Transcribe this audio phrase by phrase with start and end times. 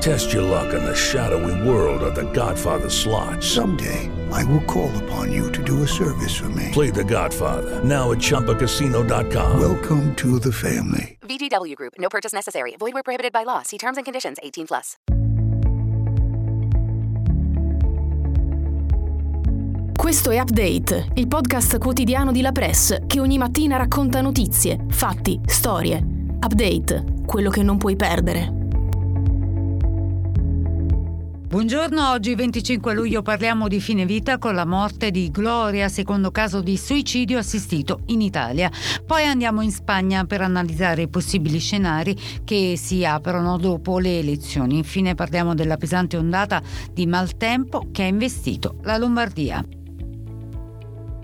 [0.00, 3.42] Test your luck in the shadowy world of The Godfather slot.
[3.42, 6.70] Someday, I will call upon you to do a service for me.
[6.72, 9.60] Play The Godfather now at ChumbaCasino.com.
[9.60, 11.18] Welcome to the family.
[11.20, 11.92] VGW Group.
[11.98, 12.76] No purchase necessary.
[12.78, 13.60] Void where prohibited by law.
[13.62, 14.38] See terms and conditions.
[14.42, 14.96] 18 plus.
[19.94, 25.38] Questo è Update, il podcast quotidiano di La Press che ogni mattina racconta notizie, fatti,
[25.44, 26.02] storie.
[26.42, 28.59] Update, quello che non puoi perdere.
[31.50, 36.60] Buongiorno, oggi 25 luglio parliamo di fine vita con la morte di Gloria, secondo caso
[36.60, 38.70] di suicidio assistito in Italia.
[39.04, 44.76] Poi andiamo in Spagna per analizzare i possibili scenari che si aprono dopo le elezioni.
[44.76, 49.79] Infine parliamo della pesante ondata di maltempo che ha investito la Lombardia.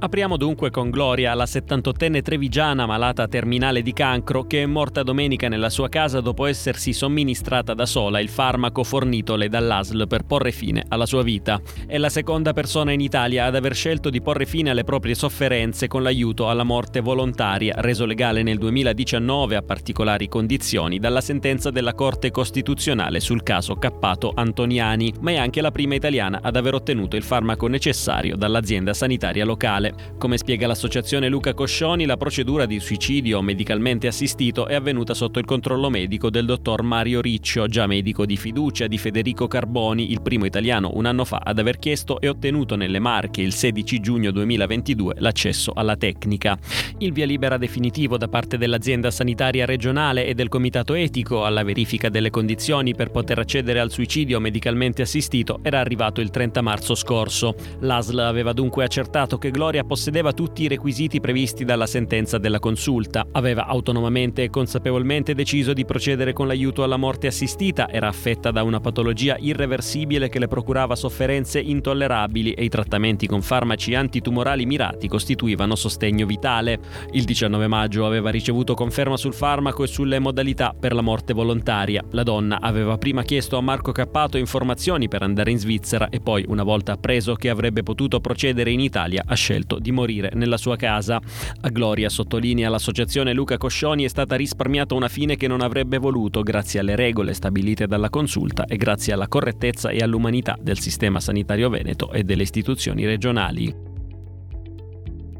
[0.00, 5.48] Apriamo dunque con Gloria, la 78enne trevigiana malata terminale di cancro che è morta domenica
[5.48, 10.84] nella sua casa dopo essersi somministrata da sola il farmaco fornitole dall'ASL per porre fine
[10.86, 11.60] alla sua vita.
[11.84, 15.88] È la seconda persona in Italia ad aver scelto di porre fine alle proprie sofferenze
[15.88, 21.94] con l'aiuto alla morte volontaria, reso legale nel 2019 a particolari condizioni dalla sentenza della
[21.94, 27.16] Corte Costituzionale sul caso Cappato Antoniani, ma è anche la prima italiana ad aver ottenuto
[27.16, 29.86] il farmaco necessario dall'azienda sanitaria locale.
[30.18, 35.44] Come spiega l'associazione Luca Coscioni, la procedura di suicidio medicalmente assistito è avvenuta sotto il
[35.44, 40.44] controllo medico del dottor Mario Riccio, già medico di fiducia di Federico Carboni, il primo
[40.44, 45.14] italiano un anno fa ad aver chiesto e ottenuto nelle Marche il 16 giugno 2022
[45.18, 46.58] l'accesso alla tecnica.
[46.98, 52.08] Il via libera definitivo da parte dell'azienda sanitaria regionale e del comitato etico alla verifica
[52.08, 57.54] delle condizioni per poter accedere al suicidio medicalmente assistito era arrivato il 30 marzo scorso.
[57.80, 63.26] L'ASL aveva dunque accertato che Gloria possedeva tutti i requisiti previsti dalla sentenza della consulta,
[63.32, 68.62] aveva autonomamente e consapevolmente deciso di procedere con l'aiuto alla morte assistita, era affetta da
[68.62, 75.08] una patologia irreversibile che le procurava sofferenze intollerabili e i trattamenti con farmaci antitumorali mirati
[75.08, 76.78] costituivano sostegno vitale.
[77.12, 82.02] Il 19 maggio aveva ricevuto conferma sul farmaco e sulle modalità per la morte volontaria.
[82.10, 86.44] La donna aveva prima chiesto a Marco Cappato informazioni per andare in Svizzera e poi,
[86.48, 90.76] una volta appreso che avrebbe potuto procedere in Italia, ha scelto di morire nella sua
[90.76, 91.20] casa.
[91.60, 96.42] A Gloria, sottolinea l'associazione Luca Coscioni, è stata risparmiata una fine che non avrebbe voluto
[96.42, 101.68] grazie alle regole stabilite dalla consulta e grazie alla correttezza e all'umanità del sistema sanitario
[101.68, 103.87] veneto e delle istituzioni regionali.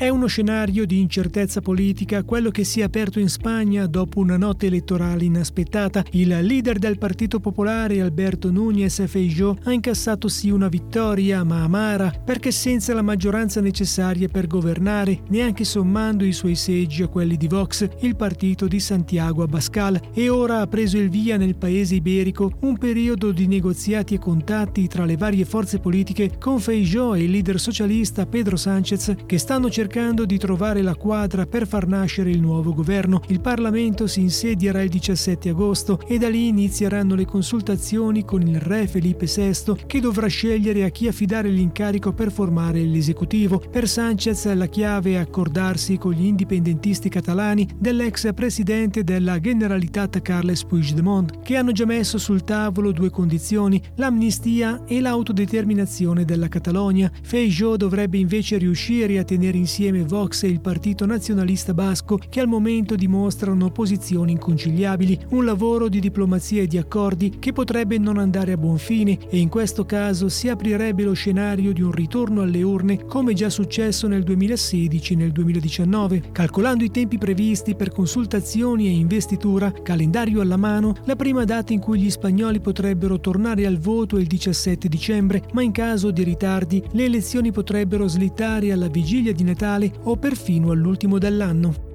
[0.00, 4.38] È uno scenario di incertezza politica quello che si è aperto in Spagna dopo una
[4.38, 6.02] notte elettorale inaspettata.
[6.12, 12.10] Il leader del Partito Popolare, Alberto Núñez Feijó, ha incassato sì una vittoria, ma amara,
[12.24, 17.46] perché senza la maggioranza necessaria per governare, neanche sommando i suoi seggi a quelli di
[17.46, 22.50] Vox, il partito di Santiago Abascal, e ora ha preso il via nel paese iberico
[22.60, 27.30] un periodo di negoziati e contatti tra le varie forze politiche con Feijó e il
[27.30, 32.30] leader socialista Pedro Sánchez che stanno cercando cercando di trovare la quadra per far nascere
[32.30, 33.22] il nuovo governo.
[33.26, 38.60] Il Parlamento si insedierà il 17 agosto e da lì inizieranno le consultazioni con il
[38.60, 43.58] re Felipe VI che dovrà scegliere a chi affidare l'incarico per formare l'esecutivo.
[43.58, 50.62] Per Sanchez la chiave è accordarsi con gli indipendentisti catalani dell'ex presidente della Generalitat Carles
[50.66, 57.10] Puigdemont che hanno già messo sul tavolo due condizioni, l'amnistia e l'autodeterminazione della Catalogna.
[57.24, 62.40] Feijó dovrebbe invece riuscire a tenere insieme insieme Vox e il Partito Nazionalista Basco che
[62.40, 68.18] al momento dimostrano posizioni inconciliabili, un lavoro di diplomazia e di accordi che potrebbe non
[68.18, 72.42] andare a buon fine e in questo caso si aprirebbe lo scenario di un ritorno
[72.42, 76.24] alle urne come già successo nel 2016 e nel 2019.
[76.30, 81.80] Calcolando i tempi previsti per consultazioni e investitura, calendario alla mano, la prima data in
[81.80, 86.22] cui gli spagnoli potrebbero tornare al voto è il 17 dicembre, ma in caso di
[86.22, 89.68] ritardi le elezioni potrebbero slittare alla vigilia di Natale
[90.04, 91.89] o perfino all'ultimo dell'anno.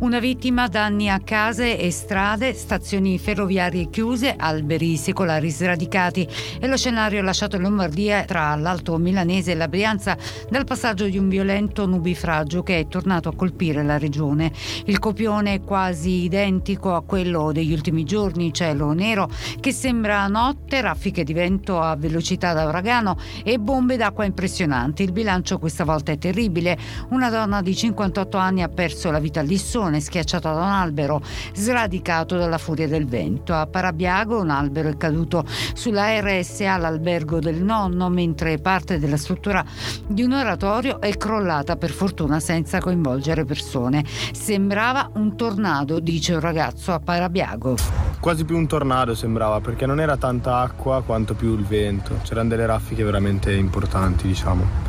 [0.00, 6.24] Una vittima, danni a case e strade, stazioni ferroviarie chiuse, alberi secolari sradicati
[6.60, 10.16] e lo scenario lasciato in Lombardia tra l'Alto Milanese e la Brianza
[10.48, 14.52] dal passaggio di un violento nubifragio che è tornato a colpire la regione.
[14.84, 19.28] Il copione è quasi identico a quello degli ultimi giorni, cielo nero
[19.58, 25.02] che sembra notte, raffiche di vento a velocità da uragano e bombe d'acqua impressionanti.
[25.02, 26.78] Il bilancio questa volta è terribile.
[27.08, 30.68] Una donna di 58 anni ha perso la vita a Lissone persone schiacciata da un
[30.68, 31.20] albero
[31.54, 33.54] sradicato dalla furia del vento.
[33.54, 35.44] A Parabiago un albero è caduto
[35.74, 39.64] sulla RSA all'albergo del nonno, mentre parte della struttura
[40.06, 44.04] di un oratorio è crollata per fortuna senza coinvolgere persone.
[44.32, 47.76] Sembrava un tornado, dice un ragazzo a Parabiago.
[48.20, 52.18] Quasi più un tornado sembrava perché non era tanta acqua quanto più il vento.
[52.22, 54.87] C'erano delle raffiche veramente importanti, diciamo.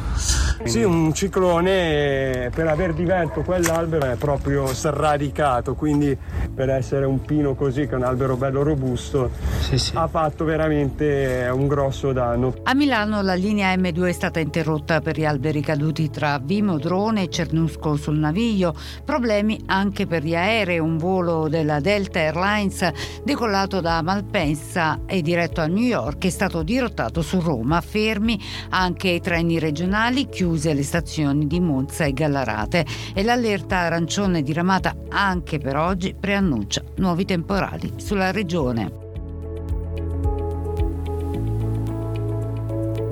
[0.64, 6.16] Sì, un ciclone per aver di vento quell'albero è proprio sradicato, quindi
[6.54, 9.92] per essere un pino così, che è un albero bello robusto, sì, sì.
[9.96, 12.54] ha fatto veramente un grosso danno.
[12.64, 17.30] A Milano la linea M2 è stata interrotta per gli alberi caduti tra Vimodrone e
[17.30, 22.92] Cernusco sul Naviglio, problemi anche per gli aerei, un volo della Delta Airlines
[23.24, 28.40] decollato da Malpensa e diretto a New York è stato dirottato su Roma, fermi
[28.70, 34.42] anche i treni regionali regionali chiuse le stazioni di Monza e Gallarate e l'allerta arancione
[34.42, 39.08] diramata anche per oggi preannuncia nuovi temporali sulla regione.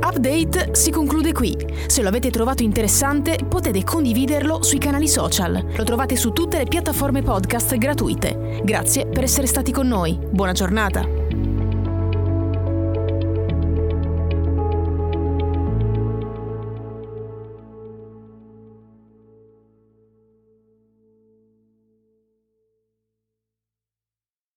[0.01, 1.55] Update si conclude qui.
[1.85, 5.73] Se lo avete trovato interessante potete condividerlo sui canali social.
[5.75, 8.61] Lo trovate su tutte le piattaforme podcast gratuite.
[8.63, 10.17] Grazie per essere stati con noi.
[10.31, 11.26] Buona giornata.